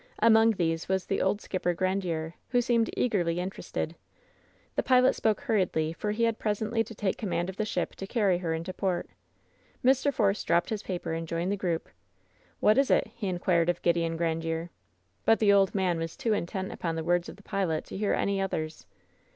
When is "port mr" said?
8.73-10.11